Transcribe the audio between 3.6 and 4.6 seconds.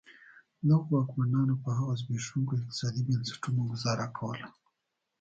ګوزاره کوله.